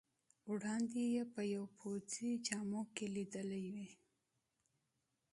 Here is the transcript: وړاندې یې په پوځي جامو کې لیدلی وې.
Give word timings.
وړاندې 0.51 1.01
یې 1.13 1.23
په 1.33 1.41
پوځي 1.77 2.31
جامو 2.45 2.81
کې 2.95 3.05
لیدلی 3.15 3.65
وې. 3.73 3.89